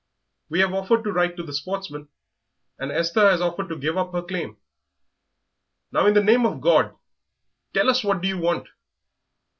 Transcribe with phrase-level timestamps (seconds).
[0.49, 2.07] We have offered to write to the Sportsman,
[2.79, 4.57] and Esther has offered to give up her claim.
[5.91, 6.95] Now, in the name of God,
[7.75, 8.67] tell us what do you want?"